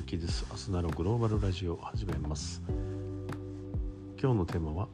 [0.00, 2.62] ゆきですアスナログローバルラジオを始めます。
[4.18, 4.88] 今日のテーマは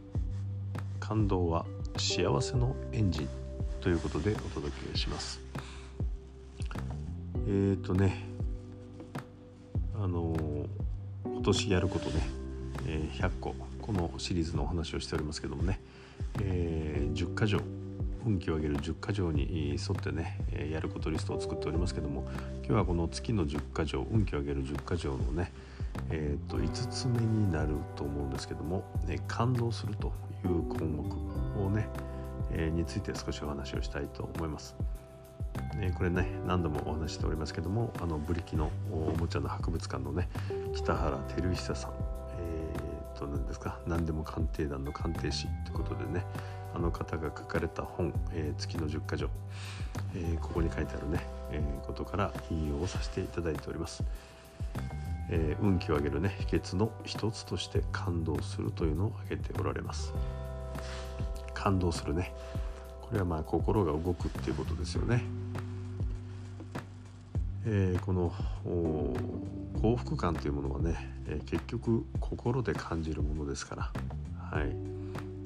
[0.98, 1.64] 感動は
[1.96, 3.28] 幸せのエンジン
[3.80, 5.40] ということでお届けします。
[6.64, 8.24] えっ、ー、とね
[9.94, 10.34] あの
[11.24, 12.28] 今年やることね、
[12.88, 15.80] えー、100個このシリーズのお話をしておりますけどもね、
[16.42, 17.60] えー、10箇条
[18.26, 20.38] 運気を上げる10箇条に沿ってね
[20.70, 22.26] やることリストを作っておりますけども
[22.58, 25.52] 今日はこの月の10箇条運気を上げる10箇条のね
[26.10, 30.12] えーと、5つ目になると思うんですけども、ね、感動すると
[30.44, 31.88] いう項目をね、
[32.52, 34.76] えー、について少しお話をしたいと思います。
[35.80, 40.28] えー、これね何度もお話しておりますけどもあのブリキのおもちゃの博物館のね
[40.74, 41.92] 北原照久さん、
[42.38, 46.26] えー、と何ですか何でも鑑定団の鑑定士ということでね
[46.76, 49.30] あの方が書かれた本「えー、月の十箇条」
[50.14, 54.04] えー、ここに書いてあるね、えー、ことから引用をさせていただいております。
[55.30, 60.12] えー、運気を上げるね秘訣の一つとして感動するというのを挙げておられます。
[61.54, 62.34] 感動するね
[63.00, 65.24] これはまあ心が動くっていうことですよね。
[67.64, 68.30] えー、この
[69.80, 70.94] 幸福感というものはね、
[71.26, 73.92] えー、結局心で感じるものですから、
[74.50, 74.95] はい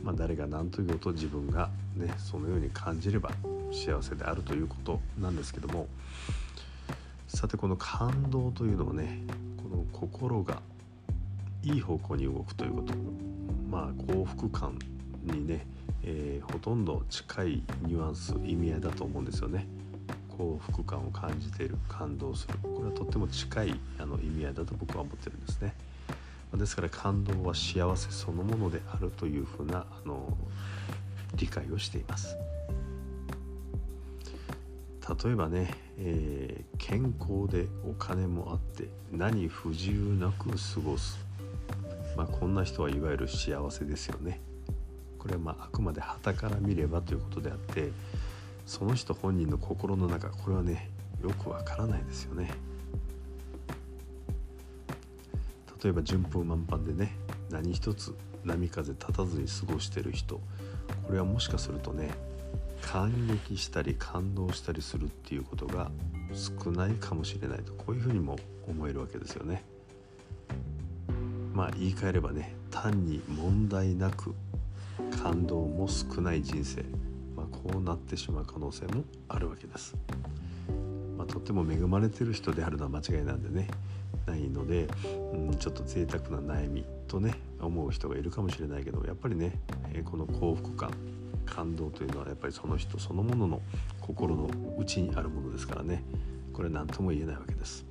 [0.02, 3.30] まあ、誰が何と言おうと自分が、ね、そのように感じれば
[3.72, 5.86] 幸せであるということなんですけども
[7.28, 9.22] さてこの感動というのはね
[9.56, 10.60] この心が
[11.62, 12.94] いい方向に動くということ
[13.70, 14.78] まあ幸福感
[15.22, 15.66] にね、
[16.02, 19.66] えー、ほとんど近いニュアンス意味合いだと思うんですよね。
[20.36, 25.74] 幸福感を感じている感動するこれはとっても近いあの意味合いだと僕は思ってるんですね。
[26.56, 30.36] ですから感動は幸せそのものであるというふうなあの
[31.36, 32.36] 理解をしています。
[35.24, 41.18] 例えばね、えー、健康でお金もあって何不自由なく過ごす、
[42.16, 44.40] まあ、こんな人はいわゆる幸せですよね。
[45.18, 47.90] これはまああくまで旗から見ればということであって
[48.66, 50.88] その人本人の心の中これはね
[51.22, 52.50] よくわからないですよね。
[55.82, 57.16] 例えば順風満帆でね
[57.50, 58.14] 何一つ
[58.44, 60.40] 波風立たずに過ごしてる人
[61.06, 62.10] これはもしかするとね
[62.82, 63.12] 感
[63.46, 65.90] 激したり感動したりするっていうことが
[66.32, 68.38] 少ないかもしれないとこういうふうにも
[68.68, 69.64] 思えるわけですよね。
[71.52, 74.34] まあ言い換えればね単に問題なく
[75.22, 76.82] 感動も少ない人生、
[77.36, 79.96] まあ、こうなってしまう可能性もあるわけです。
[81.18, 83.68] まあ、とっても恵まれてる人であるのは間違いなんでね
[84.30, 84.88] ないので、
[85.32, 89.58] うん、ちょっと贅沢な悩みとね思う人がいるかもしれないけどやっぱりね、
[89.92, 90.92] えこの幸福感
[91.44, 93.62] 感動というのはやっぱりその人そのものの
[94.00, 94.48] 心の
[94.78, 96.04] 内にあるものですからね。
[96.52, 97.84] これ何とも言えないわけです。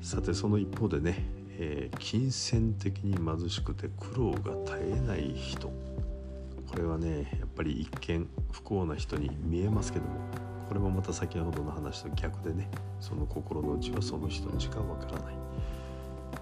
[0.00, 1.24] さてその一方でね、
[1.58, 5.68] えー、金銭的に貧しくて苦労が絶えない人。
[5.68, 12.68] これはねやっぱり一見不幸な人に見えますけどもこれもまた先ほどの話と逆でね
[13.00, 15.34] その心の内はその人にしかわからない。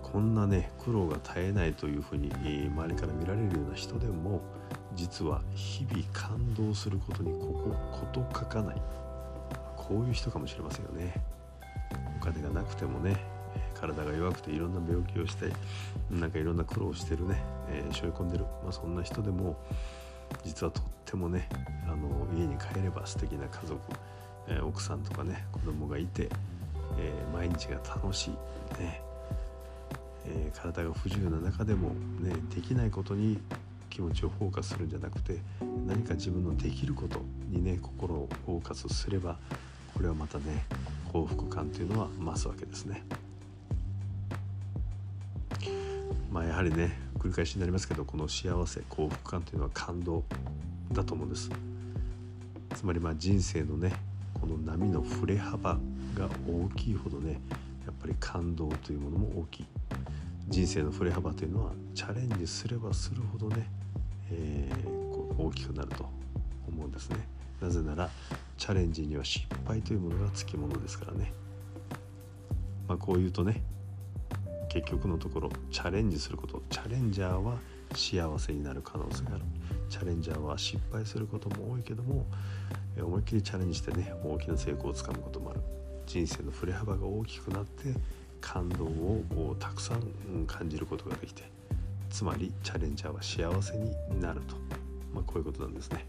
[0.02, 4.42] こんなね苦労が絶えないというふうに周りから見られるような人でも
[4.94, 8.82] 実は日々感動することにこここと書かない。
[9.76, 11.14] こういう人かもしれませんよね。
[12.20, 13.16] お金がなくてもね
[13.74, 15.52] 体が弱くていろんな病気をして
[16.10, 19.56] なんかいろんな苦労をしてるね、えー、背負い込んでる、まあ、そんな人でも
[20.44, 21.48] 実はとってもね
[21.86, 22.26] あの
[22.62, 23.80] 家に帰れば素敵な家族、
[24.48, 26.28] えー、奥さんとかね子供がいて、
[26.98, 28.30] えー、毎日が楽しい、
[28.80, 29.02] ね
[30.26, 31.90] えー、体が不自由な中でも、
[32.20, 33.38] ね、できないことに
[33.90, 35.38] 気持ちをフォーカスするんじゃなくて
[35.86, 39.38] 何か自分のできることにね心をフォーカスすれば
[39.94, 40.64] これはまたね
[41.12, 43.04] 幸福感というのは増すわけですね。
[46.30, 50.24] まあやはりね繰り返しになりますけどこの幸せ幸福感というのは感動
[50.92, 51.50] だと思うんです
[52.82, 53.92] つまりま人生のね
[54.34, 55.74] この波の振れ幅
[56.16, 57.40] が大きいほどね
[57.86, 59.66] やっぱり感動というものも大きい。
[60.48, 63.70] 人生の振れ幅というのはチャレンジすればするほどね、
[64.32, 66.08] えー、こう大きくなると
[66.66, 67.18] 思うんですね。
[67.60, 68.10] なぜなら
[68.58, 71.32] チャレンジには失敗というものがつきものですからね。
[72.88, 73.62] まあこう言うとね
[74.68, 77.58] 結局のところチャレンジすることチャレンジャーは
[77.94, 79.44] 幸せになる可能性がある。
[79.92, 82.24] チャレンジャーは失敗することも多いけども
[82.98, 85.60] 思いっきりチャレンジしてね大きな成功をつかむこともある。
[86.06, 87.94] 人生の振れ幅が大きくなって
[88.40, 91.44] 感動をたくさん感じることができて
[92.10, 94.56] つまりチャレンジャーは幸せになると、
[95.14, 96.04] まあ、こういうことなんですね、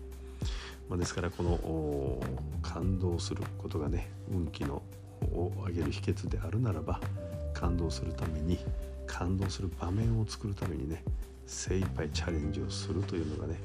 [0.89, 2.19] まあ、ですからこの
[2.62, 4.81] 感動することがね運気の
[5.21, 7.00] を上げる秘訣であるならば
[7.53, 8.57] 感動するために
[9.06, 11.03] 感動する場面を作るためにね
[11.45, 13.59] 精一杯チャレンジをするというのがね、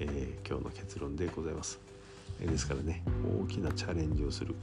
[0.00, 1.78] えー、今日の結論でございます。
[2.40, 3.02] えー、ですからね
[3.42, 4.54] 大きなチャレンジをする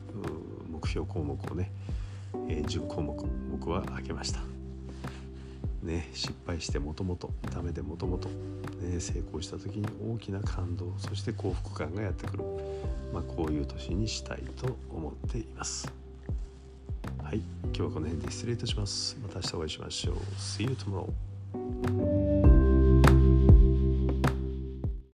[0.69, 1.71] 目標項目をね、
[2.47, 3.15] えー、10項目
[3.51, 4.39] 僕は挙げました。
[5.83, 8.27] ね、失敗してもともとダメでもともと
[8.99, 12.43] 成功した時に大きな感動そして幸福感がやってくる、
[13.13, 15.91] まあ、こういう年にしたいと思っています。
[17.23, 19.17] はい今日はこの辺で失礼いたします。
[19.21, 20.15] また明日お会いしましょう。
[20.37, 22.34] See you tomorrow